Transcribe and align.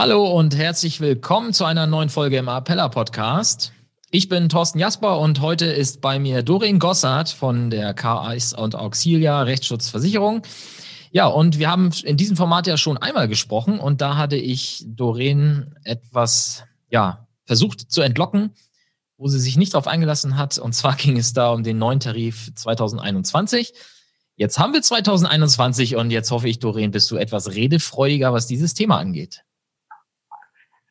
Hallo 0.00 0.24
und 0.24 0.56
herzlich 0.56 1.02
willkommen 1.02 1.52
zu 1.52 1.66
einer 1.66 1.86
neuen 1.86 2.08
Folge 2.08 2.38
im 2.38 2.48
Appella 2.48 2.88
Podcast. 2.88 3.74
Ich 4.10 4.30
bin 4.30 4.48
Thorsten 4.48 4.78
Jasper 4.78 5.18
und 5.18 5.42
heute 5.42 5.66
ist 5.66 6.00
bei 6.00 6.18
mir 6.18 6.42
Doreen 6.42 6.78
Gossard 6.78 7.28
von 7.28 7.68
der 7.68 7.92
KAIS 7.92 8.54
und 8.54 8.74
Auxilia 8.74 9.42
Rechtsschutzversicherung. 9.42 10.40
Ja, 11.10 11.26
und 11.26 11.58
wir 11.58 11.70
haben 11.70 11.90
in 12.02 12.16
diesem 12.16 12.38
Format 12.38 12.66
ja 12.66 12.78
schon 12.78 12.96
einmal 12.96 13.28
gesprochen 13.28 13.78
und 13.78 14.00
da 14.00 14.16
hatte 14.16 14.36
ich 14.36 14.86
Doreen 14.86 15.74
etwas, 15.84 16.64
ja, 16.88 17.26
versucht 17.44 17.92
zu 17.92 18.00
entlocken, 18.00 18.54
wo 19.18 19.28
sie 19.28 19.38
sich 19.38 19.58
nicht 19.58 19.74
darauf 19.74 19.86
eingelassen 19.86 20.38
hat. 20.38 20.56
Und 20.56 20.72
zwar 20.72 20.96
ging 20.96 21.18
es 21.18 21.34
da 21.34 21.50
um 21.50 21.62
den 21.62 21.76
neuen 21.76 22.00
Tarif 22.00 22.54
2021. 22.54 23.74
Jetzt 24.36 24.58
haben 24.58 24.72
wir 24.72 24.80
2021 24.80 25.96
und 25.96 26.10
jetzt 26.10 26.30
hoffe 26.30 26.48
ich, 26.48 26.58
Doreen, 26.58 26.90
bist 26.90 27.10
du 27.10 27.16
etwas 27.16 27.50
redefreudiger, 27.50 28.32
was 28.32 28.46
dieses 28.46 28.72
Thema 28.72 28.96
angeht. 28.96 29.44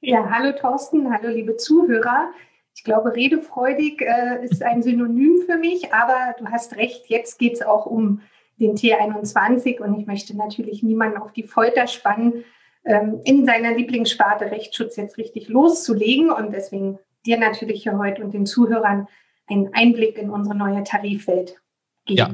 Ja, 0.02 0.30
hallo 0.30 0.54
Thorsten, 0.58 1.12
hallo 1.12 1.28
liebe 1.28 1.58
Zuhörer. 1.58 2.30
Ich 2.74 2.86
glaube, 2.86 3.16
redefreudig 3.16 4.02
äh, 4.02 4.46
ist 4.46 4.64
ein 4.64 4.82
Synonym 4.82 5.42
für 5.46 5.58
mich, 5.58 5.94
aber 5.94 6.36
du 6.40 6.46
hast 6.48 6.78
recht, 6.78 7.08
jetzt 7.08 7.38
geht 7.38 7.56
es 7.56 7.62
auch 7.62 7.86
um 7.86 8.22
den 8.58 8.76
T21 8.78 9.82
und 9.82 10.00
ich 10.00 10.08
möchte 10.08 10.38
natürlich 10.38 10.84
niemanden 10.84 11.18
auf 11.18 11.34
die 11.34 11.44
Folter 11.44 11.88
spannen, 11.88 12.46
ähm, 12.86 13.20
in 13.26 13.46
seiner 13.46 13.76
Lieblingssparte 13.76 14.46
Rechtsschutz 14.46 14.96
jetzt 14.96 15.18
richtig 15.18 15.50
loszulegen 15.50 16.30
und 16.30 16.54
deswegen 16.54 16.98
dir 17.26 17.38
natürlich 17.38 17.84
hier 17.84 17.98
heute 17.98 18.24
und 18.24 18.34
den 18.34 18.46
Zuhörern 18.46 19.08
einen 19.48 19.74
Einblick 19.74 20.18
in 20.18 20.30
unsere 20.30 20.56
neue 20.56 20.82
Tarifwelt 20.86 21.58
geben. 22.06 22.18
Ja, 22.18 22.30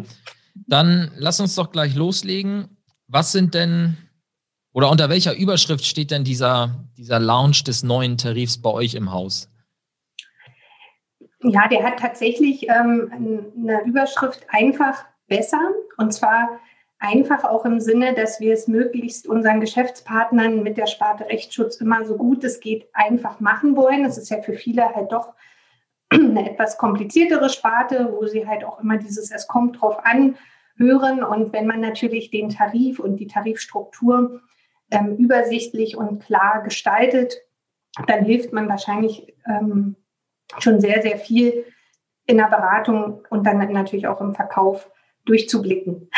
dann 0.67 1.11
lass 1.16 1.39
uns 1.39 1.55
doch 1.55 1.71
gleich 1.71 1.95
loslegen. 1.95 2.77
Was 3.08 3.31
sind 3.31 3.55
denn 3.55 3.97
oder 4.75 4.91
unter 4.91 5.07
welcher 5.07 5.33
Überschrift 5.33 5.85
steht 5.85 6.11
denn 6.11 6.25
dieser, 6.25 6.69
dieser 6.97 7.17
Launch 7.17 7.63
des 7.63 7.81
neuen 7.81 8.17
Tarifs 8.17 8.57
bei 8.57 8.69
euch 8.69 8.93
im 8.93 9.13
Haus? 9.13 9.49
Ja, 11.41 11.69
der 11.69 11.81
hat 11.81 11.97
tatsächlich 11.97 12.67
ähm, 12.67 13.53
eine 13.57 13.83
Überschrift 13.85 14.45
einfach 14.49 15.05
besser. 15.29 15.61
Und 15.95 16.13
zwar 16.13 16.59
einfach 16.99 17.45
auch 17.45 17.63
im 17.63 17.79
Sinne, 17.79 18.15
dass 18.15 18.41
wir 18.41 18.51
es 18.53 18.67
möglichst 18.67 19.27
unseren 19.27 19.61
Geschäftspartnern 19.61 20.61
mit 20.61 20.75
der 20.75 20.87
Sparte 20.87 21.23
Rechtsschutz 21.23 21.77
immer 21.77 22.03
so 22.03 22.17
gut 22.17 22.43
es 22.43 22.59
geht 22.59 22.89
einfach 22.91 23.39
machen 23.39 23.77
wollen. 23.77 24.03
Das 24.03 24.17
ist 24.17 24.29
ja 24.29 24.41
für 24.41 24.55
viele 24.55 24.93
halt 24.93 25.09
doch 25.09 25.35
eine 26.09 26.51
etwas 26.51 26.77
kompliziertere 26.77 27.49
Sparte, 27.49 28.09
wo 28.11 28.25
sie 28.25 28.45
halt 28.45 28.65
auch 28.65 28.81
immer 28.81 28.97
dieses 28.97 29.31
Es 29.31 29.47
kommt 29.47 29.79
drauf 29.79 30.05
an 30.05 30.35
hören. 30.75 31.23
Und 31.23 31.53
wenn 31.53 31.65
man 31.65 31.79
natürlich 31.79 32.29
den 32.29 32.49
Tarif 32.49 32.99
und 32.99 33.15
die 33.15 33.27
Tarifstruktur 33.27 34.41
ähm, 34.95 35.17
übersichtlich 35.17 35.97
und 35.97 36.23
klar 36.23 36.63
gestaltet, 36.63 37.35
dann 38.07 38.25
hilft 38.25 38.53
man 38.53 38.69
wahrscheinlich 38.69 39.33
ähm, 39.47 39.95
schon 40.59 40.79
sehr, 40.79 41.02
sehr 41.02 41.17
viel 41.17 41.65
in 42.25 42.37
der 42.37 42.47
Beratung 42.47 43.23
und 43.29 43.45
dann 43.45 43.57
natürlich 43.71 44.07
auch 44.07 44.21
im 44.21 44.33
Verkauf 44.33 44.89
durchzublicken. 45.25 46.09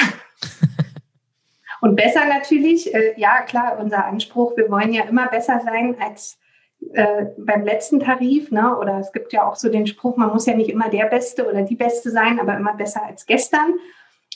und 1.81 1.95
besser 1.95 2.25
natürlich, 2.25 2.93
äh, 2.93 3.13
ja 3.17 3.41
klar, 3.41 3.77
unser 3.79 4.05
Anspruch, 4.05 4.55
wir 4.57 4.69
wollen 4.69 4.93
ja 4.93 5.03
immer 5.03 5.27
besser 5.27 5.61
sein 5.63 5.95
als 5.99 6.39
äh, 6.93 7.25
beim 7.37 7.63
letzten 7.63 7.99
Tarif, 7.99 8.51
ne? 8.51 8.77
oder 8.77 8.99
es 8.99 9.11
gibt 9.11 9.33
ja 9.33 9.47
auch 9.47 9.55
so 9.55 9.69
den 9.69 9.87
Spruch, 9.87 10.15
man 10.17 10.29
muss 10.29 10.45
ja 10.45 10.55
nicht 10.55 10.69
immer 10.69 10.89
der 10.89 11.05
Beste 11.05 11.47
oder 11.47 11.63
die 11.63 11.75
Beste 11.75 12.11
sein, 12.11 12.39
aber 12.39 12.55
immer 12.55 12.75
besser 12.75 13.03
als 13.03 13.25
gestern. 13.25 13.75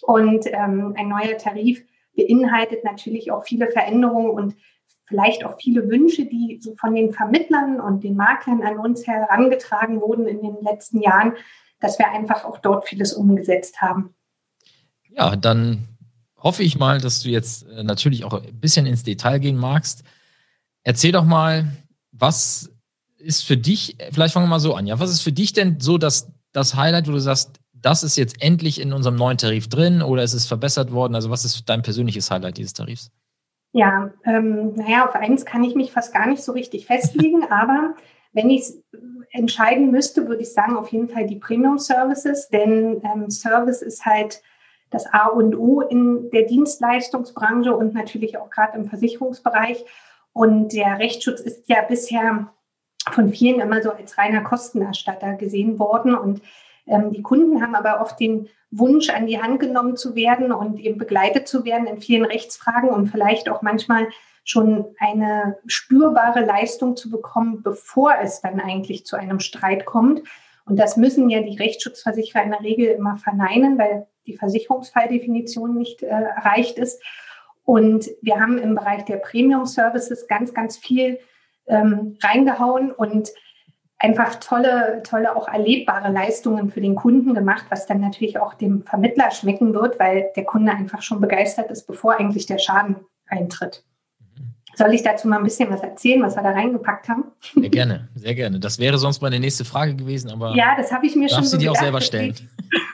Und 0.01 0.47
ähm, 0.47 0.95
ein 0.97 1.07
neuer 1.07 1.37
Tarif 1.37 1.83
beinhaltet 2.15 2.83
natürlich 2.83 3.31
auch 3.31 3.43
viele 3.43 3.69
Veränderungen 3.69 4.31
und 4.31 4.55
vielleicht 5.05 5.43
auch 5.45 5.57
viele 5.59 5.89
Wünsche, 5.89 6.25
die 6.25 6.59
so 6.61 6.75
von 6.75 6.95
den 6.95 7.11
Vermittlern 7.11 7.79
und 7.79 8.03
den 8.03 8.15
Maklern 8.15 8.63
an 8.63 8.79
uns 8.79 9.05
herangetragen 9.05 9.99
wurden 10.01 10.27
in 10.27 10.41
den 10.41 10.61
letzten 10.61 11.01
Jahren, 11.01 11.33
dass 11.79 11.99
wir 11.99 12.09
einfach 12.11 12.45
auch 12.45 12.59
dort 12.59 12.87
vieles 12.87 13.13
umgesetzt 13.13 13.81
haben. 13.81 14.15
Ja, 15.09 15.35
dann 15.35 15.87
hoffe 16.37 16.63
ich 16.63 16.77
mal, 16.77 16.99
dass 16.99 17.21
du 17.21 17.29
jetzt 17.29 17.67
äh, 17.67 17.83
natürlich 17.83 18.23
auch 18.23 18.33
ein 18.33 18.59
bisschen 18.59 18.85
ins 18.85 19.03
Detail 19.03 19.39
gehen 19.39 19.57
magst. 19.57 20.03
Erzähl 20.83 21.11
doch 21.11 21.25
mal, 21.25 21.65
was 22.11 22.71
ist 23.17 23.43
für 23.43 23.57
dich, 23.57 23.97
vielleicht 24.11 24.33
fangen 24.33 24.45
wir 24.45 24.49
mal 24.49 24.59
so 24.59 24.73
an, 24.73 24.87
ja, 24.87 24.99
was 24.99 25.11
ist 25.11 25.21
für 25.21 25.31
dich 25.31 25.53
denn 25.53 25.79
so 25.79 25.97
das, 25.97 26.31
das 26.53 26.75
Highlight, 26.75 27.07
wo 27.07 27.11
du 27.11 27.19
sagst, 27.19 27.60
das 27.81 28.03
ist 28.03 28.15
jetzt 28.15 28.41
endlich 28.41 28.79
in 28.79 28.93
unserem 28.93 29.15
neuen 29.15 29.37
Tarif 29.37 29.67
drin 29.67 30.01
oder 30.01 30.23
ist 30.23 30.33
es 30.33 30.45
verbessert 30.45 30.91
worden? 30.91 31.15
Also 31.15 31.29
was 31.29 31.45
ist 31.45 31.67
dein 31.67 31.81
persönliches 31.81 32.29
Highlight 32.31 32.57
dieses 32.57 32.73
Tarifs? 32.73 33.11
Ja, 33.73 34.11
ähm, 34.25 34.73
naja, 34.75 35.07
auf 35.07 35.15
eins 35.15 35.45
kann 35.45 35.63
ich 35.63 35.75
mich 35.75 35.91
fast 35.91 36.13
gar 36.13 36.27
nicht 36.27 36.43
so 36.43 36.51
richtig 36.51 36.85
festlegen, 36.85 37.43
aber 37.49 37.95
wenn 38.33 38.49
ich 38.49 38.61
es 38.61 38.83
entscheiden 39.31 39.91
müsste, 39.91 40.27
würde 40.27 40.41
ich 40.41 40.53
sagen, 40.53 40.75
auf 40.75 40.89
jeden 40.89 41.09
Fall 41.09 41.25
die 41.25 41.37
Premium 41.37 41.77
Services, 41.77 42.49
denn 42.49 43.01
ähm, 43.03 43.29
Service 43.29 43.81
ist 43.81 44.05
halt 44.05 44.41
das 44.89 45.05
A 45.13 45.27
und 45.27 45.55
O 45.55 45.81
in 45.81 46.29
der 46.31 46.43
Dienstleistungsbranche 46.43 47.73
und 47.75 47.93
natürlich 47.93 48.37
auch 48.37 48.49
gerade 48.49 48.77
im 48.77 48.85
Versicherungsbereich. 48.85 49.83
Und 50.33 50.73
der 50.73 50.99
Rechtsschutz 50.99 51.39
ist 51.39 51.67
ja 51.69 51.81
bisher 51.81 52.53
von 53.09 53.29
vielen 53.29 53.61
immer 53.61 53.81
so 53.81 53.91
als 53.91 54.17
reiner 54.17 54.41
Kostenerstatter 54.41 55.35
gesehen 55.35 55.79
worden. 55.79 56.13
Und 56.13 56.41
ähm, 56.87 57.11
die 57.11 57.21
Kunden 57.21 57.61
haben 57.61 57.75
aber 57.75 58.01
oft 58.01 58.19
den 58.19 58.49
Wunsch, 58.71 59.09
an 59.09 59.27
die 59.27 59.41
Hand 59.41 59.59
genommen 59.59 59.97
zu 59.97 60.15
werden 60.15 60.51
und 60.51 60.79
eben 60.79 60.97
begleitet 60.97 61.47
zu 61.47 61.65
werden 61.65 61.87
in 61.87 61.99
vielen 61.99 62.25
Rechtsfragen 62.25 62.89
und 62.89 63.07
vielleicht 63.07 63.49
auch 63.49 63.61
manchmal 63.61 64.07
schon 64.43 64.95
eine 64.99 65.57
spürbare 65.67 66.43
Leistung 66.43 66.95
zu 66.95 67.09
bekommen, 67.09 67.61
bevor 67.63 68.15
es 68.21 68.41
dann 68.41 68.59
eigentlich 68.59 69.05
zu 69.05 69.15
einem 69.15 69.39
Streit 69.39 69.85
kommt. 69.85 70.23
Und 70.65 70.77
das 70.77 70.97
müssen 70.97 71.29
ja 71.29 71.41
die 71.41 71.57
Rechtsschutzversicherer 71.57 72.43
in 72.43 72.51
der 72.51 72.61
Regel 72.61 72.87
immer 72.87 73.17
verneinen, 73.17 73.77
weil 73.77 74.07
die 74.25 74.37
Versicherungsfalldefinition 74.37 75.77
nicht 75.77 76.03
äh, 76.03 76.07
erreicht 76.07 76.77
ist. 76.77 77.01
Und 77.65 78.09
wir 78.21 78.39
haben 78.39 78.57
im 78.57 78.75
Bereich 78.75 79.05
der 79.05 79.17
Premium 79.17 79.65
Services 79.65 80.27
ganz, 80.27 80.53
ganz 80.53 80.77
viel 80.77 81.19
ähm, 81.67 82.17
reingehauen 82.21 82.91
und 82.91 83.29
einfach 84.01 84.35
tolle, 84.35 85.03
tolle, 85.03 85.35
auch 85.35 85.47
erlebbare 85.47 86.11
Leistungen 86.11 86.71
für 86.71 86.81
den 86.81 86.95
Kunden 86.95 87.35
gemacht, 87.35 87.65
was 87.69 87.85
dann 87.85 88.01
natürlich 88.01 88.39
auch 88.39 88.55
dem 88.55 88.83
Vermittler 88.83 89.29
schmecken 89.31 89.73
wird, 89.73 89.99
weil 89.99 90.31
der 90.35 90.43
Kunde 90.43 90.71
einfach 90.71 91.03
schon 91.03 91.21
begeistert 91.21 91.69
ist, 91.69 91.85
bevor 91.85 92.19
eigentlich 92.19 92.47
der 92.47 92.57
Schaden 92.57 92.95
eintritt. 93.27 93.83
Soll 94.75 94.93
ich 94.93 95.03
dazu 95.03 95.27
mal 95.27 95.37
ein 95.37 95.43
bisschen 95.43 95.69
was 95.69 95.81
erzählen, 95.81 96.23
was 96.23 96.35
wir 96.35 96.43
da 96.43 96.51
reingepackt 96.51 97.09
haben? 97.09 97.25
Sehr 97.55 97.69
gerne, 97.69 98.09
sehr 98.15 98.33
gerne. 98.33 98.59
Das 98.59 98.79
wäre 98.79 98.97
sonst 98.97 99.21
meine 99.21 99.39
nächste 99.39 99.65
Frage 99.65 99.95
gewesen, 99.95 100.31
aber 100.31 100.55
ja, 100.55 100.75
das 100.77 100.91
habe 100.91 101.05
ich 101.05 101.15
mir 101.15 101.29
schon. 101.29 101.39
Darfst 101.39 101.51
so 101.51 101.57
du 101.57 101.63
dir 101.63 101.71
auch 101.71 101.75
selber 101.75 102.01
stellen? 102.01 102.33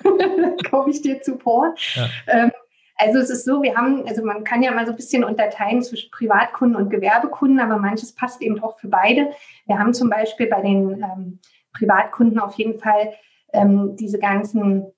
Komme 0.70 0.90
ich 0.90 1.02
dir 1.02 1.22
zuvor. 1.22 1.76
Ja. 1.96 2.10
Ähm, 2.28 2.52
also 2.98 3.20
es 3.20 3.30
ist 3.30 3.46
so, 3.46 3.62
wir 3.62 3.76
haben, 3.76 4.06
also 4.08 4.24
man 4.24 4.44
kann 4.44 4.64
ja 4.64 4.72
mal 4.72 4.86
so 4.86 4.92
ein 4.92 4.96
bisschen 4.96 5.24
unterteilen 5.24 5.82
zwischen 5.82 6.10
Privatkunden 6.12 6.76
und 6.76 6.90
Gewerbekunden, 6.90 7.60
aber 7.60 7.78
manches 7.78 8.14
passt 8.14 8.42
eben 8.42 8.62
auch 8.62 8.80
für 8.80 8.88
beide. 8.88 9.32
Wir 9.66 9.78
haben 9.78 9.94
zum 9.94 10.10
Beispiel 10.10 10.48
bei 10.48 10.62
den 10.62 11.04
ähm, 11.04 11.40
Privatkunden 11.74 12.40
auf 12.40 12.56
jeden 12.56 12.80
Fall 12.80 13.14
ähm, 13.54 13.96
diese 13.96 14.20
ganzen 14.20 14.92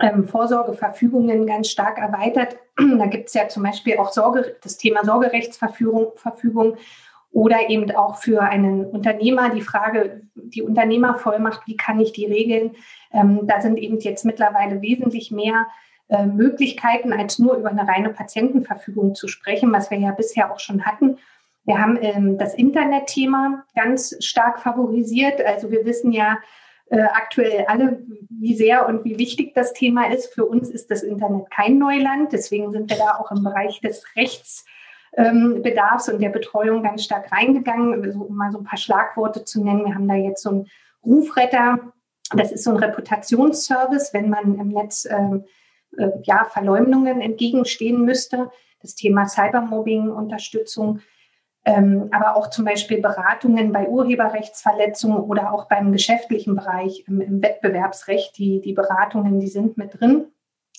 ähm, 0.00 0.24
Vorsorgeverfügungen 0.24 1.46
ganz 1.46 1.68
stark 1.68 1.98
erweitert. 1.98 2.56
da 2.98 3.06
gibt 3.06 3.28
es 3.28 3.34
ja 3.34 3.48
zum 3.48 3.64
Beispiel 3.64 3.98
auch 3.98 4.12
Sorge, 4.12 4.56
das 4.62 4.78
Thema 4.78 5.04
Sorgerechtsverfügung 5.04 6.12
Verfügung, 6.16 6.76
oder 7.32 7.70
eben 7.70 7.90
auch 7.94 8.16
für 8.16 8.42
einen 8.42 8.86
Unternehmer 8.86 9.50
die 9.50 9.60
Frage, 9.60 10.22
die 10.34 10.62
Unternehmervollmacht, 10.62 11.66
wie 11.66 11.76
kann 11.76 12.00
ich 12.00 12.12
die 12.12 12.26
regeln? 12.26 12.74
Ähm, 13.12 13.46
da 13.46 13.60
sind 13.60 13.78
eben 13.78 13.98
jetzt 13.98 14.24
mittlerweile 14.24 14.82
wesentlich 14.82 15.30
mehr 15.30 15.66
äh, 16.10 16.26
Möglichkeiten, 16.26 17.12
als 17.12 17.38
nur 17.38 17.56
über 17.56 17.70
eine 17.70 17.86
reine 17.86 18.10
Patientenverfügung 18.10 19.14
zu 19.14 19.28
sprechen, 19.28 19.72
was 19.72 19.90
wir 19.90 19.98
ja 19.98 20.10
bisher 20.10 20.52
auch 20.52 20.58
schon 20.58 20.84
hatten. 20.84 21.18
Wir 21.64 21.78
haben 21.78 21.98
ähm, 22.00 22.36
das 22.36 22.54
Internetthema 22.54 23.64
ganz 23.74 24.16
stark 24.20 24.60
favorisiert. 24.60 25.40
Also 25.44 25.70
wir 25.70 25.84
wissen 25.84 26.12
ja 26.12 26.38
äh, 26.86 27.00
aktuell 27.00 27.66
alle, 27.68 28.02
wie 28.28 28.56
sehr 28.56 28.88
und 28.88 29.04
wie 29.04 29.18
wichtig 29.18 29.54
das 29.54 29.72
Thema 29.72 30.10
ist. 30.12 30.34
Für 30.34 30.46
uns 30.46 30.68
ist 30.70 30.90
das 30.90 31.02
Internet 31.02 31.50
kein 31.50 31.78
Neuland. 31.78 32.32
Deswegen 32.32 32.72
sind 32.72 32.90
wir 32.90 32.96
da 32.96 33.18
auch 33.18 33.30
im 33.30 33.44
Bereich 33.44 33.80
des 33.80 34.04
Rechts 34.16 34.64
ähm, 35.16 35.62
und 35.62 36.20
der 36.20 36.30
Betreuung 36.30 36.82
ganz 36.82 37.04
stark 37.04 37.30
reingegangen, 37.30 38.04
also, 38.04 38.22
um 38.22 38.36
mal 38.36 38.50
so 38.50 38.58
ein 38.58 38.64
paar 38.64 38.78
Schlagworte 38.78 39.44
zu 39.44 39.62
nennen. 39.62 39.84
Wir 39.84 39.94
haben 39.94 40.08
da 40.08 40.14
jetzt 40.14 40.42
so 40.42 40.50
einen 40.50 40.66
Rufretter, 41.04 41.92
das 42.34 42.52
ist 42.52 42.64
so 42.64 42.70
ein 42.70 42.76
Reputationsservice, 42.76 44.12
wenn 44.12 44.28
man 44.28 44.58
im 44.58 44.68
Netz 44.68 45.06
ähm, 45.08 45.44
äh, 45.96 46.10
ja, 46.24 46.44
Verleumdungen 46.44 47.20
entgegenstehen 47.20 48.04
müsste. 48.04 48.50
Das 48.82 48.94
Thema 48.94 49.26
Cybermobbing, 49.26 50.10
Unterstützung, 50.10 51.00
ähm, 51.66 52.08
aber 52.12 52.36
auch 52.36 52.48
zum 52.48 52.64
Beispiel 52.64 53.00
Beratungen 53.00 53.72
bei 53.72 53.86
Urheberrechtsverletzungen 53.88 55.18
oder 55.18 55.52
auch 55.52 55.68
beim 55.68 55.92
geschäftlichen 55.92 56.56
Bereich 56.56 57.04
im, 57.06 57.20
im 57.20 57.42
Wettbewerbsrecht. 57.42 58.38
Die, 58.38 58.60
die 58.60 58.72
Beratungen, 58.72 59.40
die 59.40 59.48
sind 59.48 59.76
mit 59.76 60.00
drin. 60.00 60.26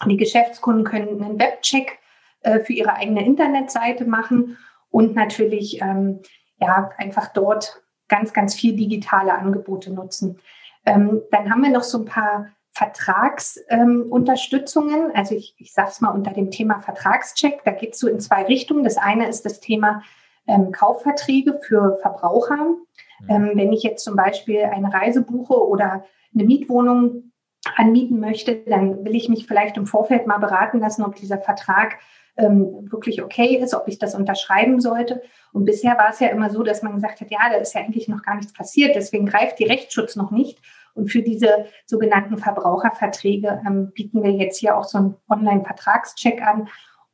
Die 0.08 0.18
Geschäftskunden 0.18 0.84
können 0.84 1.22
einen 1.22 1.40
Webcheck 1.40 2.00
äh, 2.42 2.60
für 2.60 2.74
ihre 2.74 2.96
eigene 2.96 3.24
Internetseite 3.24 4.06
machen 4.06 4.58
und 4.90 5.16
natürlich 5.16 5.80
ähm, 5.82 6.22
ja 6.60 6.90
einfach 6.98 7.32
dort 7.34 7.84
ganz, 8.08 8.34
ganz 8.34 8.56
viel 8.56 8.76
digitale 8.76 9.34
Angebote 9.34 9.92
nutzen. 9.92 10.40
Ähm, 10.86 11.22
dann 11.30 11.52
haben 11.52 11.62
wir 11.62 11.70
noch 11.70 11.84
so 11.84 12.00
ein 12.00 12.06
paar 12.06 12.48
Vertragsunterstützungen. 12.82 15.06
Ähm, 15.06 15.12
also 15.14 15.36
ich, 15.36 15.54
ich 15.58 15.74
sage 15.74 15.90
es 15.90 16.02
mal 16.02 16.10
unter 16.10 16.32
dem 16.32 16.50
Thema 16.50 16.82
Vertragscheck. 16.82 17.62
Da 17.64 17.70
geht 17.72 17.94
es 17.94 18.00
so 18.00 18.08
in 18.08 18.20
zwei 18.20 18.42
Richtungen. 18.44 18.84
Das 18.84 18.98
eine 18.98 19.28
ist 19.28 19.46
das 19.46 19.60
Thema 19.60 20.02
ähm, 20.48 20.72
Kaufverträge 20.72 21.60
für 21.62 22.00
Verbraucher. 22.02 22.58
Mhm. 22.58 22.88
Ähm, 23.30 23.52
wenn 23.54 23.72
ich 23.72 23.84
jetzt 23.84 24.04
zum 24.04 24.16
Beispiel 24.16 24.64
eine 24.64 24.92
Reise 24.92 25.22
buche 25.22 25.54
oder 25.54 26.06
eine 26.34 26.44
Mietwohnung 26.44 27.34
anmieten 27.76 28.20
möchte, 28.20 28.56
dann 28.56 29.06
will 29.06 29.16
ich 29.16 29.30
mich 29.30 29.46
vielleicht 29.46 29.78
im 29.78 29.86
Vorfeld 29.86 30.26
mal 30.26 30.40
beraten 30.40 30.80
lassen, 30.80 31.04
ob 31.04 31.14
dieser 31.16 31.38
Vertrag 31.38 32.00
ähm, 32.38 32.92
wirklich 32.92 33.22
okay 33.22 33.58
ist, 33.58 33.76
ob 33.76 33.88
ich 33.88 34.00
das 34.00 34.16
unterschreiben 34.16 34.82
sollte. 34.82 35.22
Und 35.54 35.66
bisher 35.66 36.00
war 36.00 36.10
es 36.10 36.20
ja 36.20 36.30
immer 36.30 36.50
so, 36.50 36.64
dass 36.64 36.82
man 36.82 36.96
gesagt 36.96 37.22
hat, 37.22 37.30
ja, 37.30 37.52
da 37.52 37.58
ist 37.58 37.76
ja 37.76 37.82
eigentlich 37.82 38.08
noch 38.08 38.24
gar 38.24 38.38
nichts 38.38 38.54
passiert, 38.54 38.96
deswegen 38.96 39.28
greift 39.28 39.60
die 39.60 39.66
Rechtsschutz 39.66 40.16
noch 40.16 40.32
nicht. 40.32 40.58
Und 40.94 41.12
für 41.12 41.22
diese 41.22 41.66
sogenannten 41.86 42.38
Verbraucherverträge 42.38 43.62
ähm, 43.66 43.92
bieten 43.94 44.24
wir 44.24 44.32
jetzt 44.32 44.60
hier 44.60 44.78
auch 44.78 44.84
so 44.84 44.98
einen 44.98 45.16
Online-Vertragscheck 45.30 46.42
an 46.42 46.68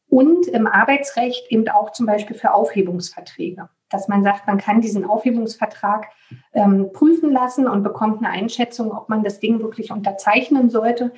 und 0.09 0.47
im 0.47 0.68
Arbeitsrecht 0.68 1.51
eben 1.51 1.68
auch 1.69 1.91
zum 1.91 2.06
Beispiel 2.06 2.35
für 2.35 2.53
Aufhebungsverträge, 2.53 3.69
dass 3.89 4.07
man 4.07 4.24
sagt, 4.24 4.47
man 4.47 4.57
kann 4.57 4.81
diesen 4.81 5.06
Aufhebungsvertrag 5.06 6.07
ähm, 6.53 6.91
prüfen 6.94 7.31
lassen 7.31 7.68
und 7.68 7.83
bekommt 7.83 8.19
eine 8.19 8.29
Einschätzung, 8.29 8.91
ob 8.91 9.09
man 9.09 9.24
das 9.24 9.39
Ding 9.39 9.59
wirklich 9.59 9.91
unterzeichnen 9.91 10.69
sollte 10.69 11.12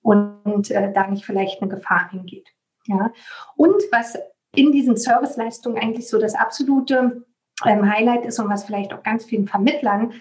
und 0.00 0.70
äh, 0.70 0.92
da 0.92 1.06
nicht 1.06 1.26
vielleicht 1.26 1.60
eine 1.60 1.70
Gefahr 1.70 2.10
hingeht. 2.10 2.48
Ja. 2.86 3.12
Und 3.54 3.82
was 3.92 4.18
in 4.54 4.72
diesen 4.72 4.96
Serviceleistungen 4.96 5.80
eigentlich 5.80 6.08
so 6.08 6.18
das 6.18 6.34
absolute 6.34 7.24
ähm, 7.64 7.90
Highlight 7.90 8.24
ist 8.24 8.38
und 8.38 8.48
was 8.48 8.64
vielleicht 8.64 8.92
auch 8.92 9.02
ganz 9.02 9.24
vielen 9.24 9.46
Vermittlern 9.46 10.12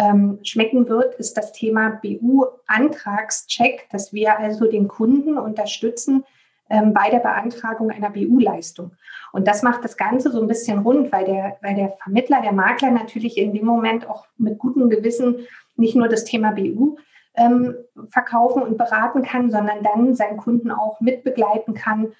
ähm, 0.00 0.38
schmecken 0.42 0.88
wird, 0.88 1.14
ist 1.16 1.36
das 1.36 1.52
Thema 1.52 2.00
BU-Antragscheck, 2.02 3.86
dass 3.90 4.14
wir 4.14 4.38
also 4.38 4.64
den 4.64 4.88
Kunden 4.88 5.36
unterstützen 5.36 6.24
ähm, 6.70 6.94
bei 6.94 7.10
der 7.10 7.18
Beantragung 7.18 7.90
einer 7.90 8.08
BU-Leistung. 8.08 8.92
Und 9.32 9.46
das 9.46 9.62
macht 9.62 9.84
das 9.84 9.98
Ganze 9.98 10.32
so 10.32 10.40
ein 10.40 10.48
bisschen 10.48 10.78
rund, 10.78 11.12
weil 11.12 11.26
der, 11.26 11.58
weil 11.60 11.74
der 11.74 11.92
Vermittler, 12.02 12.40
der 12.40 12.52
Makler 12.52 12.90
natürlich 12.90 13.36
in 13.36 13.52
dem 13.52 13.66
Moment 13.66 14.08
auch 14.08 14.26
mit 14.38 14.58
gutem 14.58 14.88
Gewissen 14.88 15.46
nicht 15.76 15.94
nur 15.94 16.08
das 16.08 16.24
Thema 16.24 16.52
BU 16.52 16.96
ähm, 17.34 17.74
verkaufen 18.08 18.62
und 18.62 18.78
beraten 18.78 19.22
kann, 19.22 19.50
sondern 19.50 19.82
dann 19.82 20.14
seinen 20.14 20.38
Kunden 20.38 20.70
auch 20.70 21.00
mitbegleiten 21.00 21.74
kann, 21.74 22.12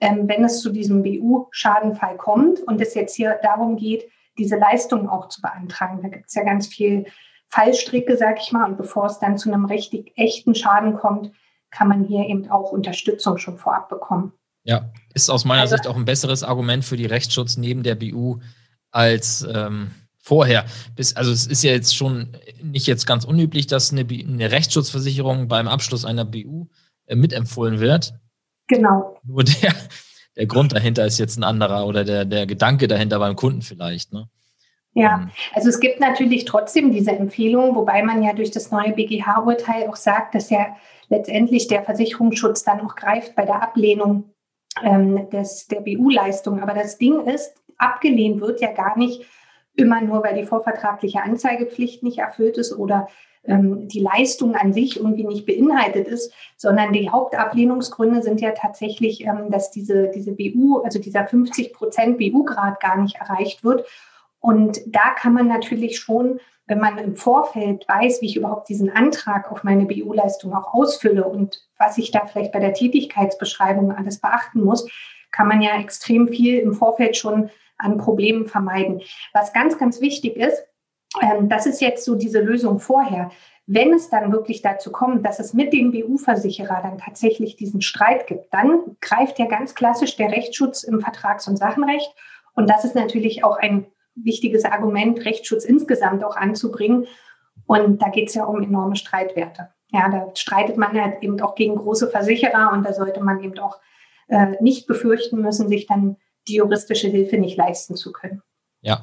ähm, 0.00 0.26
wenn 0.26 0.42
es 0.42 0.60
zu 0.60 0.70
diesem 0.70 1.02
BU-Schadenfall 1.02 2.16
kommt 2.16 2.60
und 2.60 2.80
es 2.80 2.94
jetzt 2.94 3.14
hier 3.14 3.38
darum 3.42 3.76
geht, 3.76 4.10
diese 4.38 4.56
Leistung 4.56 5.08
auch 5.08 5.28
zu 5.28 5.40
beantragen. 5.40 6.00
Da 6.02 6.08
gibt 6.08 6.26
es 6.28 6.34
ja 6.34 6.44
ganz 6.44 6.66
viel 6.66 7.06
Fallstricke, 7.48 8.16
sag 8.16 8.40
ich 8.40 8.52
mal. 8.52 8.70
Und 8.70 8.76
bevor 8.76 9.06
es 9.06 9.18
dann 9.18 9.38
zu 9.38 9.50
einem 9.50 9.64
richtig 9.64 10.12
echten 10.16 10.54
Schaden 10.54 10.96
kommt, 10.96 11.32
kann 11.70 11.88
man 11.88 12.04
hier 12.04 12.26
eben 12.26 12.50
auch 12.50 12.72
Unterstützung 12.72 13.38
schon 13.38 13.58
vorab 13.58 13.88
bekommen. 13.88 14.32
Ja, 14.64 14.90
ist 15.14 15.30
aus 15.30 15.44
meiner 15.44 15.62
also, 15.62 15.76
Sicht 15.76 15.86
auch 15.86 15.96
ein 15.96 16.04
besseres 16.04 16.42
Argument 16.42 16.84
für 16.84 16.96
die 16.96 17.06
Rechtsschutz 17.06 17.56
neben 17.56 17.82
der 17.82 17.94
BU 17.94 18.40
als 18.90 19.46
ähm, 19.52 19.90
vorher. 20.18 20.64
Bis, 20.96 21.14
also 21.14 21.30
es 21.30 21.46
ist 21.46 21.62
ja 21.62 21.70
jetzt 21.70 21.94
schon 21.94 22.36
nicht 22.62 22.86
jetzt 22.86 23.06
ganz 23.06 23.24
unüblich, 23.24 23.68
dass 23.68 23.92
eine, 23.92 24.00
eine 24.00 24.50
Rechtsschutzversicherung 24.50 25.46
beim 25.46 25.68
Abschluss 25.68 26.04
einer 26.04 26.24
BU 26.24 26.66
äh, 27.06 27.14
mitempfohlen 27.14 27.78
wird. 27.78 28.14
Genau. 28.66 29.20
Nur 29.22 29.44
der, 29.44 29.72
der 30.36 30.46
Grund 30.46 30.72
dahinter 30.72 31.06
ist 31.06 31.18
jetzt 31.18 31.38
ein 31.38 31.44
anderer 31.44 31.86
oder 31.86 32.04
der, 32.04 32.24
der 32.24 32.46
Gedanke 32.46 32.88
dahinter 32.88 33.18
beim 33.18 33.36
Kunden 33.36 33.62
vielleicht. 33.62 34.12
Ne? 34.12 34.28
Ja, 34.92 35.20
ähm. 35.22 35.30
also 35.54 35.68
es 35.68 35.80
gibt 35.80 36.00
natürlich 36.00 36.44
trotzdem 36.44 36.92
diese 36.92 37.12
Empfehlung, 37.12 37.74
wobei 37.74 38.02
man 38.02 38.22
ja 38.22 38.32
durch 38.32 38.50
das 38.50 38.70
neue 38.70 38.92
BGH-Urteil 38.92 39.88
auch 39.88 39.96
sagt, 39.96 40.34
dass 40.34 40.50
ja 40.50 40.76
letztendlich 41.08 41.68
der 41.68 41.84
Versicherungsschutz 41.84 42.64
dann 42.64 42.80
auch 42.80 42.96
greift 42.96 43.34
bei 43.34 43.44
der 43.44 43.62
Ablehnung 43.62 44.32
ähm, 44.82 45.30
des, 45.30 45.66
der 45.68 45.80
BU-Leistung. 45.80 46.60
Aber 46.60 46.74
das 46.74 46.98
Ding 46.98 47.26
ist, 47.26 47.54
abgelehnt 47.78 48.40
wird 48.40 48.60
ja 48.60 48.72
gar 48.72 48.98
nicht 48.98 49.24
immer 49.74 50.00
nur, 50.00 50.22
weil 50.22 50.34
die 50.34 50.46
vorvertragliche 50.46 51.22
Anzeigepflicht 51.22 52.02
nicht 52.02 52.18
erfüllt 52.18 52.56
ist 52.56 52.72
oder 52.76 53.08
ähm, 53.48 53.88
die 53.88 54.00
Leistung 54.00 54.54
an 54.54 54.72
sich 54.72 54.96
irgendwie 54.96 55.24
nicht 55.24 55.46
beinhaltet 55.46 56.08
ist, 56.08 56.32
sondern 56.56 56.92
die 56.92 57.10
Hauptablehnungsgründe 57.10 58.22
sind 58.22 58.40
ja 58.40 58.52
tatsächlich, 58.52 59.24
ähm, 59.24 59.50
dass 59.50 59.70
diese, 59.70 60.10
diese 60.14 60.32
BU, 60.32 60.82
also 60.84 60.98
dieser 60.98 61.26
50 61.26 61.72
Prozent 61.72 62.18
BU-Grad 62.18 62.80
gar 62.80 62.96
nicht 63.00 63.16
erreicht 63.16 63.64
wird. 63.64 63.86
Und 64.40 64.80
da 64.86 65.10
kann 65.16 65.32
man 65.32 65.48
natürlich 65.48 65.98
schon, 65.98 66.40
wenn 66.66 66.80
man 66.80 66.98
im 66.98 67.16
Vorfeld 67.16 67.86
weiß, 67.88 68.20
wie 68.20 68.26
ich 68.26 68.36
überhaupt 68.36 68.68
diesen 68.68 68.90
Antrag 68.90 69.50
auf 69.50 69.64
meine 69.64 69.86
BU-Leistung 69.86 70.54
auch 70.54 70.74
ausfülle 70.74 71.24
und 71.24 71.62
was 71.78 71.98
ich 71.98 72.10
da 72.10 72.26
vielleicht 72.26 72.52
bei 72.52 72.60
der 72.60 72.74
Tätigkeitsbeschreibung 72.74 73.92
alles 73.92 74.20
beachten 74.20 74.62
muss, 74.62 74.88
kann 75.30 75.48
man 75.48 75.62
ja 75.62 75.78
extrem 75.78 76.28
viel 76.28 76.58
im 76.58 76.74
Vorfeld 76.74 77.16
schon 77.16 77.50
an 77.78 77.98
Problemen 77.98 78.46
vermeiden. 78.46 79.02
Was 79.32 79.52
ganz, 79.52 79.78
ganz 79.78 80.00
wichtig 80.00 80.36
ist, 80.36 80.64
das 81.42 81.66
ist 81.66 81.80
jetzt 81.80 82.04
so 82.04 82.14
diese 82.14 82.40
Lösung 82.40 82.78
vorher. 82.78 83.30
Wenn 83.66 83.92
es 83.92 84.10
dann 84.10 84.32
wirklich 84.32 84.62
dazu 84.62 84.92
kommt, 84.92 85.26
dass 85.26 85.40
es 85.40 85.52
mit 85.52 85.72
dem 85.72 85.90
BU-Versicherer 85.90 86.82
dann 86.82 86.98
tatsächlich 86.98 87.56
diesen 87.56 87.80
Streit 87.82 88.26
gibt, 88.26 88.52
dann 88.54 88.96
greift 89.00 89.38
ja 89.38 89.46
ganz 89.46 89.74
klassisch 89.74 90.16
der 90.16 90.30
Rechtsschutz 90.30 90.84
im 90.84 91.00
Vertrags- 91.00 91.48
und 91.48 91.56
Sachenrecht. 91.56 92.14
Und 92.54 92.70
das 92.70 92.84
ist 92.84 92.94
natürlich 92.94 93.42
auch 93.42 93.56
ein 93.56 93.86
wichtiges 94.14 94.64
Argument, 94.64 95.24
Rechtsschutz 95.24 95.64
insgesamt 95.64 96.24
auch 96.24 96.36
anzubringen. 96.36 97.06
Und 97.66 98.00
da 98.02 98.08
geht 98.08 98.28
es 98.28 98.34
ja 98.34 98.44
um 98.44 98.62
enorme 98.62 98.96
Streitwerte. 98.96 99.70
Ja, 99.90 100.08
da 100.08 100.30
streitet 100.34 100.76
man 100.76 101.00
halt 101.00 101.22
eben 101.22 101.40
auch 101.40 101.54
gegen 101.54 101.76
große 101.76 102.08
Versicherer 102.08 102.72
und 102.72 102.84
da 102.84 102.92
sollte 102.92 103.22
man 103.22 103.42
eben 103.42 103.58
auch 103.58 103.78
äh, 104.28 104.54
nicht 104.60 104.86
befürchten 104.86 105.40
müssen, 105.40 105.68
sich 105.68 105.86
dann 105.86 106.16
die 106.48 106.56
juristische 106.56 107.08
Hilfe 107.08 107.38
nicht 107.38 107.56
leisten 107.56 107.96
zu 107.96 108.12
können. 108.12 108.42
Ja, 108.80 109.02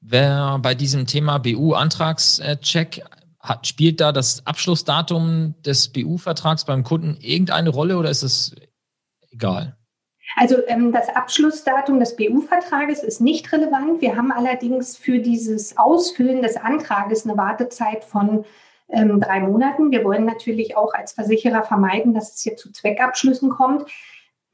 Wer 0.00 0.58
bei 0.60 0.74
diesem 0.74 1.06
Thema 1.06 1.38
BU-Antragscheck 1.38 3.02
hat, 3.38 3.66
spielt 3.66 4.00
da 4.00 4.12
das 4.12 4.46
Abschlussdatum 4.46 5.54
des 5.64 5.88
BU-Vertrags 5.88 6.64
beim 6.64 6.84
Kunden 6.84 7.16
irgendeine 7.20 7.70
Rolle 7.70 7.98
oder 7.98 8.10
ist 8.10 8.22
es 8.22 8.54
egal? 9.30 9.76
Also 10.36 10.56
ähm, 10.68 10.92
das 10.92 11.08
Abschlussdatum 11.08 11.98
des 11.98 12.16
BU-Vertrages 12.16 13.02
ist 13.02 13.20
nicht 13.20 13.52
relevant. 13.52 14.00
Wir 14.00 14.16
haben 14.16 14.32
allerdings 14.32 14.96
für 14.96 15.18
dieses 15.18 15.76
Ausfüllen 15.76 16.42
des 16.42 16.56
Antrages 16.56 17.26
eine 17.26 17.36
Wartezeit 17.36 18.04
von 18.04 18.44
ähm, 18.88 19.20
drei 19.20 19.40
Monaten. 19.40 19.90
Wir 19.90 20.04
wollen 20.04 20.24
natürlich 20.24 20.76
auch 20.76 20.94
als 20.94 21.12
Versicherer 21.12 21.62
vermeiden, 21.62 22.14
dass 22.14 22.34
es 22.34 22.42
hier 22.42 22.56
zu 22.56 22.70
Zweckabschlüssen 22.70 23.50
kommt. 23.50 23.90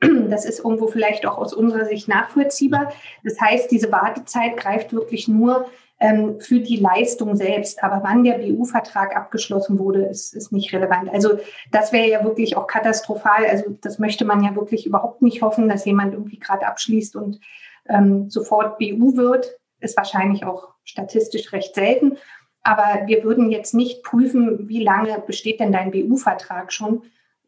Das 0.28 0.44
ist 0.44 0.58
irgendwo 0.58 0.88
vielleicht 0.88 1.26
auch 1.26 1.38
aus 1.38 1.54
unserer 1.54 1.86
Sicht 1.86 2.08
nachvollziehbar. 2.08 2.92
Das 3.24 3.40
heißt, 3.40 3.70
diese 3.70 3.90
Wartezeit 3.92 4.56
greift 4.56 4.92
wirklich 4.92 5.28
nur 5.28 5.66
ähm, 6.00 6.40
für 6.40 6.60
die 6.60 6.76
Leistung 6.76 7.36
selbst. 7.36 7.82
Aber 7.82 8.02
wann 8.02 8.24
der 8.24 8.38
BU-Vertrag 8.38 9.16
abgeschlossen 9.16 9.78
wurde, 9.78 10.04
ist, 10.04 10.34
ist 10.34 10.52
nicht 10.52 10.72
relevant. 10.72 11.08
Also 11.12 11.38
das 11.70 11.92
wäre 11.92 12.08
ja 12.08 12.24
wirklich 12.24 12.56
auch 12.56 12.66
katastrophal. 12.66 13.46
Also 13.46 13.76
das 13.80 13.98
möchte 13.98 14.24
man 14.24 14.42
ja 14.42 14.54
wirklich 14.54 14.86
überhaupt 14.86 15.22
nicht 15.22 15.42
hoffen, 15.42 15.68
dass 15.68 15.84
jemand 15.84 16.14
irgendwie 16.14 16.38
gerade 16.38 16.66
abschließt 16.66 17.16
und 17.16 17.40
ähm, 17.88 18.28
sofort 18.28 18.78
BU 18.78 19.16
wird. 19.16 19.58
Ist 19.80 19.96
wahrscheinlich 19.96 20.44
auch 20.44 20.68
statistisch 20.84 21.52
recht 21.52 21.74
selten. 21.74 22.18
Aber 22.62 23.06
wir 23.06 23.22
würden 23.22 23.50
jetzt 23.50 23.74
nicht 23.74 24.02
prüfen, 24.02 24.68
wie 24.68 24.82
lange 24.82 25.22
besteht 25.24 25.60
denn 25.60 25.70
dein 25.70 25.92
BU-Vertrag 25.92 26.72
schon, 26.72 27.02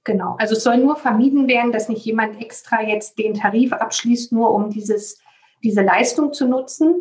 Genau. 0.08 0.36
Also 0.38 0.54
es 0.54 0.64
soll 0.64 0.78
nur 0.78 0.96
vermieden 0.96 1.48
werden, 1.48 1.70
dass 1.70 1.90
nicht 1.90 2.02
jemand 2.02 2.40
extra 2.40 2.80
jetzt 2.80 3.18
den 3.18 3.34
Tarif 3.34 3.74
abschließt, 3.74 4.32
nur 4.32 4.54
um 4.54 4.70
dieses, 4.70 5.18
diese 5.62 5.82
Leistung 5.82 6.32
zu 6.32 6.48
nutzen 6.48 6.94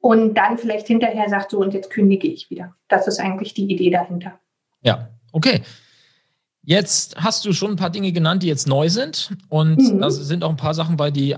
und 0.00 0.34
dann 0.34 0.58
vielleicht 0.58 0.88
hinterher 0.88 1.28
sagt, 1.28 1.52
so 1.52 1.60
und 1.60 1.72
jetzt 1.72 1.90
kündige 1.90 2.26
ich 2.26 2.50
wieder. 2.50 2.74
Das 2.88 3.06
ist 3.06 3.20
eigentlich 3.20 3.54
die 3.54 3.70
Idee 3.70 3.90
dahinter. 3.90 4.40
Ja, 4.82 5.10
okay. 5.30 5.62
Jetzt 6.64 7.14
hast 7.14 7.44
du 7.44 7.52
schon 7.52 7.70
ein 7.70 7.76
paar 7.76 7.90
Dinge 7.90 8.10
genannt, 8.10 8.42
die 8.42 8.48
jetzt 8.48 8.66
neu 8.66 8.88
sind. 8.88 9.36
Und 9.48 9.76
mhm. 9.76 10.00
da 10.00 10.10
sind 10.10 10.42
auch 10.42 10.50
ein 10.50 10.56
paar 10.56 10.74
Sachen 10.74 10.96
bei, 10.96 11.12
die 11.12 11.36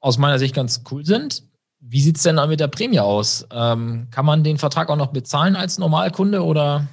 aus 0.00 0.16
meiner 0.16 0.38
Sicht 0.38 0.54
ganz 0.54 0.82
cool 0.90 1.04
sind. 1.04 1.42
Wie 1.78 2.00
sieht 2.00 2.16
es 2.16 2.22
denn 2.22 2.40
mit 2.48 2.60
der 2.60 2.68
Prämie 2.68 3.00
aus? 3.00 3.46
Ähm, 3.52 4.06
kann 4.10 4.24
man 4.24 4.44
den 4.44 4.56
Vertrag 4.56 4.88
auch 4.88 4.96
noch 4.96 5.12
bezahlen 5.12 5.56
als 5.56 5.76
Normalkunde 5.76 6.42
oder 6.42 6.86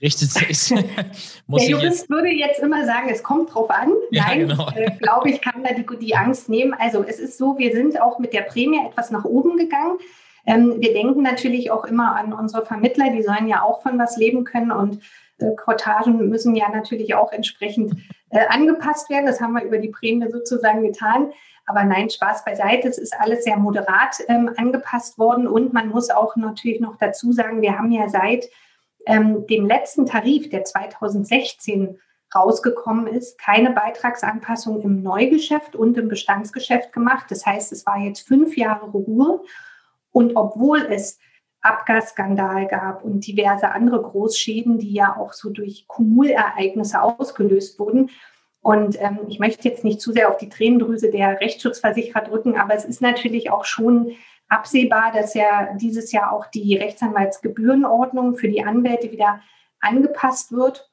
richtet 0.00 0.30
sich? 0.30 0.68
der 1.48 1.68
Jurist 1.68 2.10
würde 2.10 2.28
jetzt 2.28 2.60
immer 2.60 2.84
sagen, 2.84 3.08
es 3.10 3.22
kommt 3.22 3.54
drauf 3.54 3.70
an. 3.70 3.92
Ja, 4.10 4.24
Nein, 4.26 4.48
genau. 4.48 4.68
äh, 4.74 4.90
glaube 5.00 5.30
ich, 5.30 5.40
kann 5.40 5.64
da 5.64 5.72
die, 5.72 5.86
die 5.98 6.14
Angst 6.14 6.48
nehmen. 6.48 6.74
Also 6.78 7.02
es 7.02 7.18
ist 7.18 7.38
so, 7.38 7.58
wir 7.58 7.72
sind 7.72 8.00
auch 8.00 8.18
mit 8.18 8.32
der 8.32 8.42
Prämie 8.42 8.80
etwas 8.86 9.10
nach 9.10 9.24
oben 9.24 9.56
gegangen. 9.56 9.98
Ähm, 10.46 10.74
wir 10.78 10.92
denken 10.92 11.22
natürlich 11.22 11.70
auch 11.70 11.84
immer 11.84 12.16
an 12.16 12.32
unsere 12.32 12.66
Vermittler, 12.66 13.10
die 13.10 13.22
sollen 13.22 13.48
ja 13.48 13.62
auch 13.62 13.82
von 13.82 13.98
was 13.98 14.16
leben 14.16 14.44
können 14.44 14.72
und 14.72 15.00
äh, 15.38 15.54
Quotagen 15.56 16.28
müssen 16.28 16.54
ja 16.54 16.68
natürlich 16.68 17.14
auch 17.14 17.32
entsprechend 17.32 17.94
äh, 18.30 18.46
angepasst 18.48 19.08
werden. 19.10 19.26
Das 19.26 19.40
haben 19.40 19.54
wir 19.54 19.62
über 19.62 19.78
die 19.78 19.88
Prämie 19.88 20.30
sozusagen 20.30 20.82
getan. 20.82 21.32
Aber 21.66 21.84
nein, 21.84 22.10
Spaß 22.10 22.44
beiseite. 22.44 22.88
Es 22.88 22.98
ist 22.98 23.18
alles 23.18 23.44
sehr 23.44 23.56
moderat 23.56 24.16
ähm, 24.28 24.50
angepasst 24.56 25.18
worden. 25.18 25.46
Und 25.46 25.72
man 25.72 25.88
muss 25.88 26.10
auch 26.10 26.36
natürlich 26.36 26.80
noch 26.80 26.96
dazu 26.96 27.32
sagen, 27.32 27.62
wir 27.62 27.78
haben 27.78 27.90
ja 27.90 28.08
seit 28.08 28.50
ähm, 29.06 29.46
dem 29.46 29.66
letzten 29.66 30.06
Tarif, 30.06 30.48
der 30.50 30.64
2016 30.64 31.98
rausgekommen 32.34 33.06
ist, 33.06 33.38
keine 33.38 33.70
Beitragsanpassung 33.70 34.82
im 34.82 35.02
Neugeschäft 35.02 35.76
und 35.76 35.96
im 35.96 36.08
Bestandsgeschäft 36.08 36.92
gemacht. 36.92 37.26
Das 37.30 37.46
heißt, 37.46 37.72
es 37.72 37.86
war 37.86 37.98
jetzt 37.98 38.26
fünf 38.26 38.56
Jahre 38.56 38.86
Ruhe. 38.90 39.42
Und 40.10 40.36
obwohl 40.36 40.80
es 40.80 41.18
Abgasskandal 41.60 42.66
gab 42.66 43.04
und 43.04 43.26
diverse 43.26 43.70
andere 43.70 44.02
Großschäden, 44.02 44.78
die 44.78 44.92
ja 44.92 45.16
auch 45.16 45.32
so 45.32 45.50
durch 45.50 45.86
Kumulereignisse 45.88 47.00
ausgelöst 47.00 47.78
wurden. 47.78 48.10
Und 48.60 49.00
ähm, 49.00 49.20
ich 49.28 49.38
möchte 49.38 49.68
jetzt 49.68 49.84
nicht 49.84 50.00
zu 50.00 50.12
sehr 50.12 50.28
auf 50.28 50.36
die 50.36 50.48
Tränendrüse 50.48 51.10
der 51.10 51.40
Rechtsschutzversicherer 51.40 52.22
drücken, 52.22 52.58
aber 52.58 52.74
es 52.74 52.84
ist 52.84 53.00
natürlich 53.00 53.50
auch 53.50 53.64
schon 53.64 54.12
absehbar, 54.48 55.12
dass 55.12 55.34
ja 55.34 55.74
dieses 55.74 56.12
Jahr 56.12 56.32
auch 56.32 56.46
die 56.46 56.76
Rechtsanwaltsgebührenordnung 56.76 58.36
für 58.36 58.48
die 58.48 58.64
Anwälte 58.64 59.10
wieder 59.10 59.40
angepasst 59.80 60.52
wird, 60.52 60.90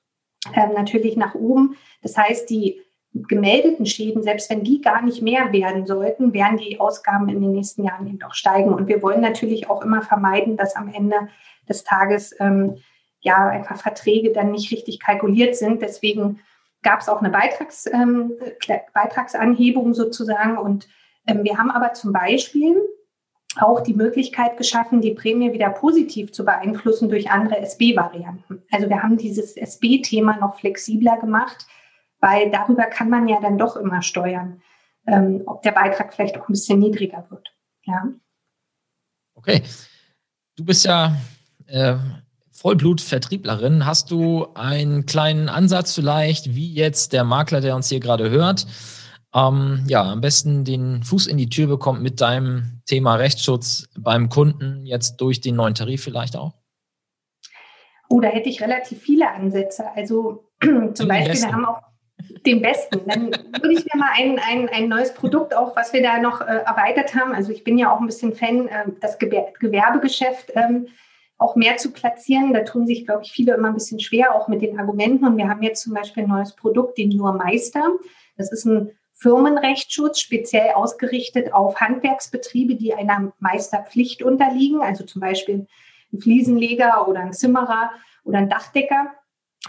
ähm, 0.53 0.73
natürlich 0.73 1.17
nach 1.17 1.35
oben. 1.35 1.75
Das 2.01 2.17
heißt, 2.17 2.49
die 2.49 2.81
gemeldeten 3.13 3.85
Schäden, 3.85 4.23
selbst 4.23 4.49
wenn 4.49 4.63
die 4.63 4.81
gar 4.81 5.01
nicht 5.01 5.21
mehr 5.21 5.51
werden 5.51 5.85
sollten, 5.85 6.33
werden 6.33 6.57
die 6.57 6.79
Ausgaben 6.79 7.27
in 7.29 7.41
den 7.41 7.51
nächsten 7.51 7.83
Jahren 7.83 8.07
eben 8.07 8.19
doch 8.19 8.33
steigen. 8.33 8.73
Und 8.73 8.87
wir 8.87 9.01
wollen 9.01 9.21
natürlich 9.21 9.69
auch 9.69 9.81
immer 9.81 10.01
vermeiden, 10.01 10.55
dass 10.55 10.75
am 10.75 10.87
Ende 10.87 11.27
des 11.67 11.83
Tages 11.83 12.33
ähm, 12.39 12.77
ja 13.19 13.47
einfach 13.49 13.77
Verträge 13.77 14.31
dann 14.31 14.51
nicht 14.51 14.71
richtig 14.71 14.99
kalkuliert 14.99 15.55
sind. 15.55 15.81
Deswegen 15.81 16.39
gab 16.83 17.01
es 17.01 17.09
auch 17.09 17.19
eine 17.19 17.29
Beitrags, 17.29 17.85
ähm, 17.87 18.33
Beitragsanhebung 18.93 19.93
sozusagen. 19.93 20.57
Und 20.57 20.87
ähm, 21.27 21.43
wir 21.43 21.57
haben 21.57 21.69
aber 21.69 21.93
zum 21.93 22.13
Beispiel 22.13 22.77
auch 23.59 23.81
die 23.81 23.93
Möglichkeit 23.93 24.57
geschaffen, 24.57 25.01
die 25.01 25.13
Prämie 25.13 25.51
wieder 25.51 25.69
positiv 25.69 26.31
zu 26.31 26.45
beeinflussen 26.45 27.09
durch 27.09 27.29
andere 27.29 27.57
SB-Varianten. 27.57 28.63
Also 28.71 28.89
wir 28.89 29.03
haben 29.03 29.17
dieses 29.17 29.57
SB-Thema 29.57 30.37
noch 30.37 30.55
flexibler 30.59 31.17
gemacht 31.17 31.67
weil 32.21 32.51
darüber 32.51 32.85
kann 32.85 33.09
man 33.09 33.27
ja 33.27 33.41
dann 33.41 33.57
doch 33.57 33.75
immer 33.75 34.01
steuern, 34.01 34.61
ähm, 35.07 35.41
ob 35.45 35.63
der 35.63 35.71
Beitrag 35.71 36.13
vielleicht 36.13 36.37
auch 36.37 36.47
ein 36.47 36.53
bisschen 36.53 36.79
niedriger 36.79 37.25
wird. 37.29 37.53
Ja. 37.83 38.03
Okay. 39.33 39.63
Du 40.55 40.63
bist 40.63 40.85
ja 40.85 41.17
äh, 41.65 41.95
Vollblut-Vertrieblerin. 42.51 43.85
Hast 43.85 44.11
du 44.11 44.47
einen 44.53 45.07
kleinen 45.07 45.49
Ansatz 45.49 45.95
vielleicht, 45.95 46.53
wie 46.53 46.71
jetzt 46.71 47.11
der 47.11 47.23
Makler, 47.23 47.59
der 47.59 47.75
uns 47.75 47.89
hier 47.89 47.99
gerade 47.99 48.29
hört, 48.29 48.67
ähm, 49.33 49.83
ja, 49.87 50.03
am 50.03 50.21
besten 50.21 50.65
den 50.65 51.03
Fuß 51.03 51.27
in 51.27 51.37
die 51.37 51.49
Tür 51.49 51.67
bekommt 51.67 52.01
mit 52.01 52.19
deinem 52.21 52.81
Thema 52.85 53.15
Rechtsschutz 53.15 53.87
beim 53.97 54.29
Kunden, 54.29 54.85
jetzt 54.85 55.17
durch 55.17 55.41
den 55.41 55.55
neuen 55.55 55.75
Tarif 55.75 56.03
vielleicht 56.03 56.35
auch? 56.35 56.53
Oh, 58.09 58.19
da 58.19 58.27
hätte 58.27 58.49
ich 58.49 58.61
relativ 58.61 59.01
viele 59.01 59.31
Ansätze. 59.31 59.85
Also 59.95 60.49
zum 60.93 61.07
Beispiel, 61.07 61.41
wir 61.41 61.53
haben 61.53 61.65
auch 61.65 61.81
den 62.45 62.61
besten. 62.61 62.99
Dann 63.07 63.31
würde 63.31 63.73
ich 63.73 63.85
mir 63.85 63.99
mal 63.99 64.11
ein, 64.15 64.39
ein, 64.39 64.69
ein 64.69 64.89
neues 64.89 65.13
Produkt 65.13 65.55
auch, 65.55 65.75
was 65.75 65.93
wir 65.93 66.03
da 66.03 66.19
noch 66.19 66.41
äh, 66.41 66.63
erweitert 66.65 67.15
haben. 67.15 67.33
Also 67.33 67.51
ich 67.51 67.63
bin 67.63 67.77
ja 67.77 67.93
auch 67.93 67.99
ein 67.99 68.07
bisschen 68.07 68.33
Fan, 68.33 68.67
äh, 68.67 68.85
das 68.99 69.17
Gewerbegeschäft 69.17 70.51
ähm, 70.55 70.87
auch 71.37 71.55
mehr 71.55 71.77
zu 71.77 71.91
platzieren. 71.91 72.53
Da 72.53 72.61
tun 72.61 72.85
sich, 72.85 73.05
glaube 73.05 73.23
ich, 73.23 73.31
viele 73.31 73.53
immer 73.53 73.69
ein 73.69 73.73
bisschen 73.73 73.99
schwer, 73.99 74.35
auch 74.35 74.47
mit 74.49 74.61
den 74.61 74.77
Argumenten. 74.77 75.25
Und 75.25 75.37
wir 75.37 75.47
haben 75.47 75.63
jetzt 75.63 75.81
zum 75.81 75.93
Beispiel 75.93 76.23
ein 76.23 76.29
neues 76.29 76.55
Produkt, 76.55 76.97
den 76.97 77.09
Nur 77.09 77.33
Meister. 77.33 77.93
Das 78.37 78.51
ist 78.51 78.65
ein 78.65 78.91
Firmenrechtsschutz, 79.21 80.19
speziell 80.19 80.71
ausgerichtet 80.71 81.53
auf 81.53 81.79
Handwerksbetriebe, 81.79 82.73
die 82.75 82.95
einer 82.95 83.31
Meisterpflicht 83.39 84.23
unterliegen, 84.23 84.81
also 84.81 85.05
zum 85.05 85.21
Beispiel 85.21 85.67
ein 86.11 86.19
Fliesenleger 86.19 87.07
oder 87.07 87.19
ein 87.19 87.31
Zimmerer 87.31 87.91
oder 88.23 88.39
ein 88.39 88.49
Dachdecker. 88.49 89.11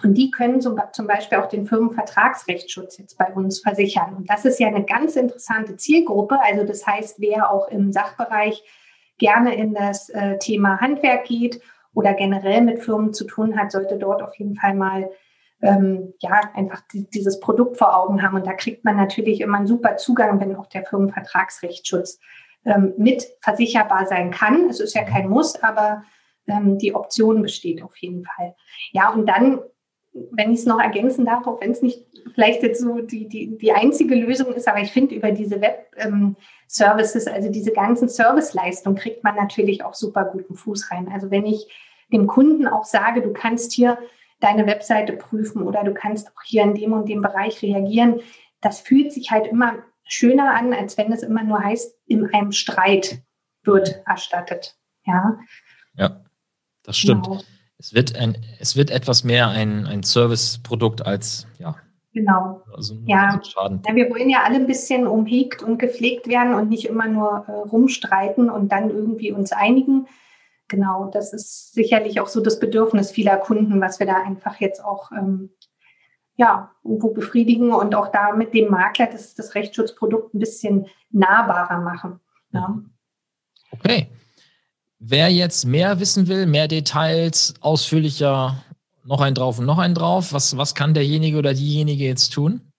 Und 0.02 0.14
die 0.14 0.30
können 0.30 0.62
zum, 0.62 0.74
Beispiel 1.06 1.36
auch 1.36 1.50
den 1.50 1.66
Firmenvertragsrechtsschutz 1.66 2.96
jetzt 2.96 3.18
bei 3.18 3.26
uns 3.26 3.60
versichern. 3.60 4.14
Und 4.16 4.30
das 4.30 4.46
ist 4.46 4.58
ja 4.58 4.68
eine 4.68 4.84
ganz 4.84 5.16
interessante 5.16 5.76
Zielgruppe. 5.76 6.40
Also 6.42 6.64
das 6.64 6.86
heißt, 6.86 7.20
wer 7.20 7.50
auch 7.50 7.68
im 7.68 7.92
Sachbereich 7.92 8.64
gerne 9.18 9.54
in 9.54 9.74
das 9.74 10.08
äh, 10.08 10.38
Thema 10.38 10.80
Handwerk 10.80 11.26
geht 11.26 11.60
oder 11.92 12.14
generell 12.14 12.62
mit 12.62 12.82
Firmen 12.82 13.12
zu 13.12 13.24
tun 13.24 13.58
hat, 13.58 13.70
sollte 13.70 13.98
dort 13.98 14.22
auf 14.22 14.34
jeden 14.36 14.56
Fall 14.56 14.72
mal 14.72 15.10
ähm, 15.62 16.14
ja 16.20 16.40
einfach 16.54 16.82
die, 16.92 17.08
dieses 17.08 17.40
Produkt 17.40 17.78
vor 17.78 17.96
Augen 17.96 18.22
haben. 18.22 18.36
Und 18.36 18.46
da 18.46 18.52
kriegt 18.52 18.84
man 18.84 18.96
natürlich 18.96 19.40
immer 19.40 19.58
einen 19.58 19.66
super 19.66 19.96
Zugang, 19.96 20.40
wenn 20.40 20.56
auch 20.56 20.66
der 20.66 20.84
Firmenvertragsrechtsschutz 20.84 22.20
ähm, 22.64 22.94
mit 22.96 23.26
versicherbar 23.40 24.06
sein 24.06 24.30
kann. 24.30 24.68
Es 24.68 24.80
ist 24.80 24.94
ja 24.94 25.04
kein 25.04 25.28
Muss, 25.28 25.62
aber 25.62 26.04
ähm, 26.46 26.78
die 26.78 26.94
Option 26.94 27.42
besteht 27.42 27.82
auf 27.82 27.96
jeden 27.96 28.24
Fall. 28.24 28.54
Ja, 28.92 29.10
und 29.10 29.26
dann 29.26 29.60
wenn 30.12 30.52
ich 30.52 30.60
es 30.60 30.66
noch 30.66 30.80
ergänzen 30.80 31.24
darf, 31.24 31.46
auch 31.46 31.60
wenn 31.60 31.70
es 31.70 31.82
nicht 31.82 32.04
vielleicht 32.34 32.62
jetzt 32.62 32.80
so 32.80 33.00
die, 33.00 33.28
die, 33.28 33.56
die 33.56 33.72
einzige 33.72 34.14
Lösung 34.14 34.52
ist, 34.52 34.68
aber 34.68 34.80
ich 34.80 34.92
finde, 34.92 35.14
über 35.14 35.32
diese 35.32 35.60
Web-Services, 35.60 37.26
ähm, 37.26 37.32
also 37.34 37.50
diese 37.50 37.72
ganzen 37.72 38.08
Serviceleistungen, 38.08 38.98
kriegt 38.98 39.24
man 39.24 39.36
natürlich 39.36 39.84
auch 39.84 39.94
super 39.94 40.24
guten 40.26 40.54
Fuß 40.54 40.90
rein. 40.90 41.10
Also 41.12 41.30
wenn 41.30 41.46
ich 41.46 41.68
dem 42.12 42.26
Kunden 42.26 42.66
auch 42.66 42.84
sage, 42.84 43.22
du 43.22 43.32
kannst 43.32 43.72
hier 43.72 43.98
deine 44.42 44.66
Webseite 44.66 45.12
prüfen 45.14 45.62
oder 45.62 45.84
du 45.84 45.94
kannst 45.94 46.28
auch 46.28 46.42
hier 46.44 46.62
in 46.62 46.74
dem 46.74 46.92
und 46.92 47.08
dem 47.08 47.22
Bereich 47.22 47.62
reagieren, 47.62 48.20
das 48.60 48.80
fühlt 48.80 49.12
sich 49.12 49.30
halt 49.30 49.46
immer 49.46 49.74
schöner 50.04 50.54
an, 50.54 50.72
als 50.72 50.98
wenn 50.98 51.12
es 51.12 51.22
immer 51.22 51.42
nur 51.42 51.60
heißt, 51.62 51.94
in 52.06 52.26
einem 52.34 52.52
Streit 52.52 53.22
wird 53.62 54.02
erstattet. 54.06 54.76
Ja, 55.06 55.38
ja 55.94 56.20
das 56.82 56.98
stimmt. 56.98 57.26
Genau. 57.26 57.40
Es 57.78 57.94
wird, 57.94 58.16
ein, 58.16 58.36
es 58.60 58.76
wird 58.76 58.90
etwas 58.90 59.24
mehr 59.24 59.48
ein, 59.48 59.86
ein 59.86 60.02
Serviceprodukt 60.04 61.04
als, 61.04 61.48
ja. 61.58 61.76
Genau. 62.12 62.62
Also 62.72 62.94
ja. 63.06 63.40
Schaden. 63.42 63.82
ja, 63.86 63.94
wir 63.94 64.10
wollen 64.10 64.28
ja 64.28 64.42
alle 64.44 64.56
ein 64.56 64.66
bisschen 64.66 65.06
umhegt 65.06 65.62
und 65.62 65.78
gepflegt 65.78 66.28
werden 66.28 66.54
und 66.54 66.68
nicht 66.68 66.84
immer 66.84 67.08
nur 67.08 67.44
äh, 67.48 67.52
rumstreiten 67.52 68.50
und 68.50 68.70
dann 68.70 68.90
irgendwie 68.90 69.32
uns 69.32 69.50
einigen. 69.52 70.06
Genau, 70.72 71.10
das 71.12 71.34
ist 71.34 71.74
sicherlich 71.74 72.18
auch 72.18 72.28
so 72.28 72.40
das 72.40 72.58
Bedürfnis 72.58 73.10
vieler 73.10 73.36
Kunden, 73.36 73.82
was 73.82 74.00
wir 74.00 74.06
da 74.06 74.22
einfach 74.22 74.58
jetzt 74.58 74.82
auch 74.82 75.12
ähm, 75.12 75.50
ja, 76.36 76.70
irgendwo 76.82 77.10
befriedigen 77.10 77.74
und 77.74 77.94
auch 77.94 78.08
da 78.08 78.32
mit 78.32 78.54
dem 78.54 78.70
Makler 78.70 79.08
das, 79.12 79.34
das 79.34 79.54
Rechtsschutzprodukt 79.54 80.32
ein 80.32 80.38
bisschen 80.38 80.86
nahbarer 81.10 81.82
machen. 81.82 82.20
Ja. 82.54 82.80
Okay. 83.70 84.06
Wer 84.98 85.28
jetzt 85.28 85.66
mehr 85.66 86.00
wissen 86.00 86.26
will, 86.26 86.46
mehr 86.46 86.68
Details, 86.68 87.52
ausführlicher, 87.60 88.64
noch 89.04 89.20
ein 89.20 89.34
drauf 89.34 89.58
und 89.58 89.66
noch 89.66 89.78
ein 89.78 89.92
drauf, 89.94 90.32
was, 90.32 90.56
was 90.56 90.74
kann 90.74 90.94
derjenige 90.94 91.36
oder 91.36 91.52
diejenige 91.52 92.04
jetzt 92.04 92.30
tun? 92.30 92.72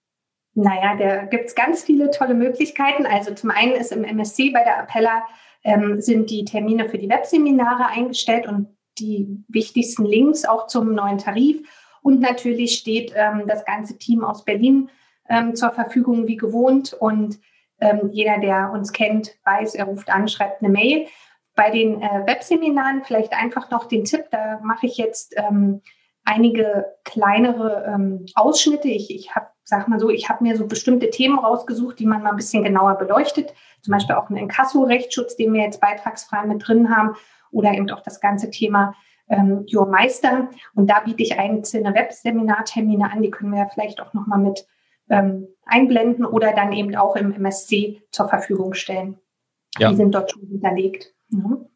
Naja, 0.54 0.96
da 0.98 1.26
gibt 1.26 1.46
es 1.46 1.54
ganz 1.54 1.84
viele 1.84 2.10
tolle 2.10 2.34
Möglichkeiten. 2.34 3.06
Also 3.06 3.34
zum 3.34 3.50
einen 3.50 3.74
ist 3.74 3.92
im 3.92 4.02
MSC 4.02 4.50
bei 4.50 4.64
der 4.64 4.80
Appella 4.80 5.22
ähm, 5.64 6.00
sind 6.00 6.30
die 6.30 6.44
Termine 6.44 6.88
für 6.88 6.98
die 6.98 7.08
Webseminare 7.08 7.86
eingestellt 7.86 8.46
und 8.46 8.68
die 8.98 9.42
wichtigsten 9.48 10.04
Links 10.04 10.44
auch 10.44 10.66
zum 10.66 10.94
neuen 10.94 11.18
Tarif. 11.18 11.66
Und 12.02 12.20
natürlich 12.20 12.76
steht 12.76 13.12
ähm, 13.16 13.44
das 13.46 13.64
ganze 13.64 13.98
Team 13.98 14.22
aus 14.24 14.44
Berlin 14.44 14.90
ähm, 15.28 15.56
zur 15.56 15.70
Verfügung 15.72 16.26
wie 16.26 16.36
gewohnt. 16.36 16.92
Und 16.92 17.40
ähm, 17.80 18.10
jeder, 18.12 18.38
der 18.38 18.70
uns 18.72 18.92
kennt, 18.92 19.36
weiß, 19.44 19.74
er 19.74 19.86
ruft 19.86 20.10
an, 20.10 20.28
schreibt 20.28 20.62
eine 20.62 20.70
Mail. 20.70 21.06
Bei 21.56 21.70
den 21.70 22.02
äh, 22.02 22.26
Webseminaren 22.26 23.02
vielleicht 23.04 23.32
einfach 23.32 23.70
noch 23.70 23.86
den 23.86 24.04
Tipp, 24.04 24.26
da 24.30 24.60
mache 24.62 24.86
ich 24.86 24.96
jetzt 24.96 25.34
ähm, 25.36 25.80
einige 26.24 26.86
kleinere 27.04 27.84
ähm, 27.86 28.26
Ausschnitte. 28.34 28.88
Ich, 28.88 29.14
ich 29.14 29.34
habe, 29.34 29.46
sag 29.62 29.88
mal 29.88 30.00
so, 30.00 30.10
ich 30.10 30.28
habe 30.28 30.42
mir 30.42 30.56
so 30.56 30.66
bestimmte 30.66 31.10
Themen 31.10 31.38
rausgesucht, 31.38 31.98
die 31.98 32.06
man 32.06 32.22
mal 32.22 32.30
ein 32.30 32.36
bisschen 32.36 32.64
genauer 32.64 32.96
beleuchtet. 32.96 33.52
Zum 33.82 33.92
Beispiel 33.92 34.16
auch 34.16 34.28
einen 34.28 34.38
Inkasso-Rechtsschutz, 34.38 35.36
den 35.36 35.52
wir 35.52 35.62
jetzt 35.62 35.80
beitragsfrei 35.80 36.46
mit 36.46 36.66
drin 36.66 36.94
haben, 36.94 37.16
oder 37.50 37.72
eben 37.72 37.88
auch 37.90 38.02
das 38.02 38.20
ganze 38.20 38.50
Thema 38.50 38.94
ähm, 39.28 39.66
Your 39.72 39.86
Meister. 39.86 40.48
Und 40.74 40.90
da 40.90 41.00
biete 41.00 41.22
ich 41.22 41.38
einzelne 41.38 41.94
Webseminartermine 41.94 43.10
an, 43.10 43.22
die 43.22 43.30
können 43.30 43.52
wir 43.52 43.60
ja 43.60 43.68
vielleicht 43.68 44.00
auch 44.00 44.12
nochmal 44.12 44.40
mit 44.40 44.66
ähm, 45.08 45.48
einblenden 45.66 46.24
oder 46.24 46.52
dann 46.52 46.72
eben 46.72 46.96
auch 46.96 47.16
im 47.16 47.32
MSC 47.32 48.02
zur 48.10 48.28
Verfügung 48.28 48.74
stellen. 48.74 49.18
Ja. 49.78 49.90
Die 49.90 49.96
sind 49.96 50.14
dort 50.14 50.30
schon 50.30 50.46
hinterlegt. 50.46 51.14
Mhm. 51.28 51.66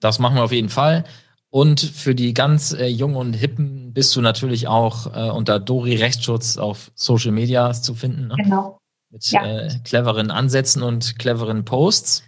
Das 0.00 0.18
machen 0.18 0.36
wir 0.36 0.44
auf 0.44 0.52
jeden 0.52 0.68
Fall. 0.68 1.04
Und 1.50 1.80
für 1.80 2.14
die 2.14 2.34
ganz 2.34 2.72
äh, 2.72 2.86
jungen 2.86 3.16
und 3.16 3.32
hippen 3.32 3.92
bist 3.94 4.14
du 4.14 4.20
natürlich 4.20 4.68
auch 4.68 5.14
äh, 5.14 5.30
unter 5.30 5.58
Dori 5.58 5.96
Rechtsschutz 5.96 6.58
auf 6.58 6.90
Social 6.94 7.32
Media 7.32 7.72
zu 7.72 7.94
finden. 7.94 8.28
Ne? 8.28 8.34
Genau. 8.36 8.78
Mit 9.10 9.30
ja. 9.30 9.46
äh, 9.46 9.70
cleveren 9.84 10.30
Ansätzen 10.30 10.82
und 10.82 11.18
cleveren 11.18 11.64
Posts. 11.64 12.24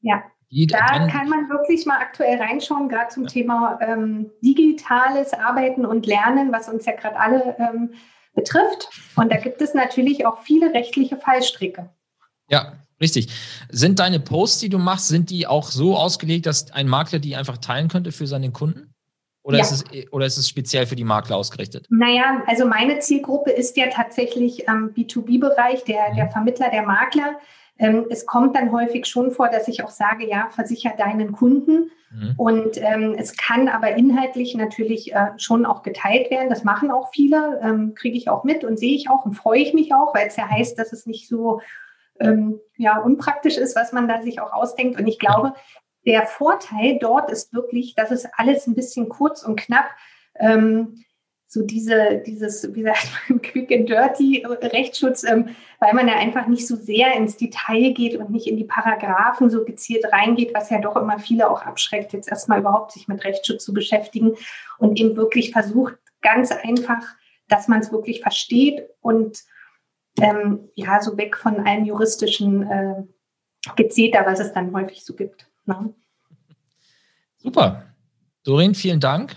Ja. 0.00 0.22
Die, 0.50 0.66
da 0.66 1.08
kann 1.08 1.30
man 1.30 1.48
wirklich 1.48 1.86
mal 1.86 1.98
aktuell 1.98 2.38
reinschauen, 2.38 2.90
gerade 2.90 3.08
zum 3.08 3.26
Thema 3.26 3.78
ähm, 3.80 4.30
digitales 4.42 5.32
Arbeiten 5.32 5.86
und 5.86 6.06
Lernen, 6.06 6.52
was 6.52 6.68
uns 6.68 6.84
ja 6.84 6.92
gerade 6.94 7.18
alle 7.18 7.56
ähm, 7.58 7.94
betrifft. 8.34 8.90
Und 9.16 9.32
da 9.32 9.38
gibt 9.38 9.62
es 9.62 9.72
natürlich 9.72 10.26
auch 10.26 10.40
viele 10.42 10.74
rechtliche 10.74 11.16
Fallstricke. 11.16 11.88
Ja, 12.48 12.74
richtig. 13.02 13.28
Sind 13.70 13.98
deine 13.98 14.20
Posts, 14.20 14.60
die 14.60 14.68
du 14.70 14.78
machst, 14.78 15.08
sind 15.08 15.28
die 15.28 15.46
auch 15.46 15.70
so 15.70 15.96
ausgelegt, 15.96 16.46
dass 16.46 16.70
ein 16.72 16.88
Makler 16.88 17.18
die 17.18 17.36
einfach 17.36 17.58
teilen 17.58 17.88
könnte 17.88 18.12
für 18.12 18.26
seine 18.26 18.50
Kunden? 18.50 18.94
Oder, 19.44 19.58
ja. 19.58 19.64
ist 19.64 19.72
es, 19.72 20.12
oder 20.12 20.24
ist 20.24 20.38
es 20.38 20.48
speziell 20.48 20.86
für 20.86 20.94
die 20.94 21.04
Makler 21.04 21.36
ausgerichtet? 21.36 21.86
Naja, 21.90 22.42
also 22.46 22.64
meine 22.64 23.00
Zielgruppe 23.00 23.50
ist 23.50 23.76
ja 23.76 23.88
tatsächlich 23.88 24.68
am 24.68 24.88
ähm, 24.88 24.94
B2B-Bereich, 24.94 25.84
der, 25.84 26.14
der 26.14 26.26
mhm. 26.26 26.30
Vermittler, 26.30 26.70
der 26.70 26.84
Makler. 26.84 27.38
Ähm, 27.78 28.06
es 28.10 28.24
kommt 28.26 28.54
dann 28.54 28.70
häufig 28.70 29.06
schon 29.06 29.32
vor, 29.32 29.48
dass 29.48 29.66
ich 29.66 29.82
auch 29.82 29.90
sage, 29.90 30.28
ja, 30.28 30.48
versicher 30.52 30.92
deinen 30.96 31.32
Kunden. 31.32 31.90
Mhm. 32.12 32.34
Und 32.36 32.76
ähm, 32.76 33.16
es 33.18 33.36
kann 33.36 33.68
aber 33.68 33.96
inhaltlich 33.96 34.54
natürlich 34.54 35.12
äh, 35.12 35.30
schon 35.38 35.66
auch 35.66 35.82
geteilt 35.82 36.30
werden. 36.30 36.48
Das 36.48 36.62
machen 36.62 36.92
auch 36.92 37.10
viele, 37.12 37.60
ähm, 37.64 37.94
kriege 37.96 38.16
ich 38.16 38.28
auch 38.28 38.44
mit 38.44 38.62
und 38.62 38.78
sehe 38.78 38.94
ich 38.94 39.10
auch 39.10 39.24
und 39.24 39.34
freue 39.34 39.60
ich 39.60 39.74
mich 39.74 39.92
auch, 39.92 40.14
weil 40.14 40.28
es 40.28 40.36
ja 40.36 40.48
heißt, 40.48 40.78
dass 40.78 40.92
es 40.92 41.06
nicht 41.06 41.26
so 41.26 41.60
ähm, 42.20 42.60
ja, 42.76 42.98
unpraktisch 42.98 43.56
ist, 43.56 43.76
was 43.76 43.92
man 43.92 44.08
da 44.08 44.22
sich 44.22 44.40
auch 44.40 44.52
ausdenkt. 44.52 44.98
Und 44.98 45.06
ich 45.06 45.18
glaube, 45.18 45.54
der 46.06 46.26
Vorteil 46.26 46.98
dort 47.00 47.30
ist 47.30 47.52
wirklich, 47.52 47.94
dass 47.94 48.10
es 48.10 48.26
alles 48.36 48.66
ein 48.66 48.74
bisschen 48.74 49.08
kurz 49.08 49.42
und 49.42 49.56
knapp 49.56 49.86
ähm, 50.36 51.04
so 51.52 51.60
diese, 51.62 52.22
dieses, 52.24 52.74
wie 52.74 52.82
sagt 52.82 53.08
man, 53.28 53.42
Quick 53.42 53.70
and 53.70 53.86
Dirty 53.86 54.42
Rechtsschutz, 54.46 55.22
ähm, 55.22 55.50
weil 55.80 55.92
man 55.92 56.08
ja 56.08 56.14
einfach 56.14 56.46
nicht 56.46 56.66
so 56.66 56.76
sehr 56.76 57.14
ins 57.14 57.36
Detail 57.36 57.92
geht 57.92 58.16
und 58.16 58.30
nicht 58.30 58.46
in 58.46 58.56
die 58.56 58.64
Paragraphen 58.64 59.50
so 59.50 59.62
gezielt 59.62 60.10
reingeht, 60.10 60.54
was 60.54 60.70
ja 60.70 60.78
doch 60.78 60.96
immer 60.96 61.18
viele 61.18 61.50
auch 61.50 61.60
abschreckt, 61.62 62.14
jetzt 62.14 62.30
erstmal 62.30 62.60
überhaupt 62.60 62.92
sich 62.92 63.06
mit 63.06 63.22
Rechtsschutz 63.22 63.66
zu 63.66 63.74
beschäftigen 63.74 64.32
und 64.78 64.98
eben 64.98 65.14
wirklich 65.14 65.52
versucht, 65.52 65.94
ganz 66.22 66.52
einfach, 66.52 67.04
dass 67.48 67.68
man 67.68 67.80
es 67.80 67.92
wirklich 67.92 68.22
versteht 68.22 68.88
und 69.02 69.42
ähm, 70.20 70.68
ja, 70.74 71.00
so 71.00 71.16
weg 71.16 71.36
von 71.36 71.60
einem 71.60 71.84
juristischen 71.84 72.70
äh, 72.70 73.02
Gezeter, 73.76 74.24
was 74.26 74.40
es 74.40 74.52
dann 74.52 74.72
häufig 74.74 75.04
so 75.04 75.14
gibt. 75.14 75.46
Ne? 75.66 75.94
Super. 77.38 77.84
Doreen, 78.44 78.74
vielen 78.74 79.00
Dank. 79.00 79.36